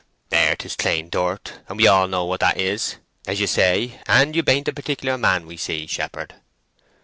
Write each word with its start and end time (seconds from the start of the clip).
There, 0.29 0.55
'tis 0.55 0.75
clane 0.75 1.11
dirt; 1.11 1.59
and 1.67 1.77
we 1.77 1.85
all 1.85 2.07
know 2.07 2.25
what 2.25 2.39
that 2.39 2.59
is, 2.59 2.95
as 3.27 3.39
you 3.39 3.45
say, 3.45 3.99
and 4.07 4.35
you 4.35 4.41
bain't 4.41 4.67
a 4.67 4.73
particular 4.73 5.15
man 5.15 5.45
we 5.45 5.57
see, 5.57 5.85
shepherd." 5.85 6.33